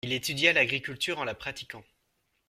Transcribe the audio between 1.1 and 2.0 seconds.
en la pratiquant.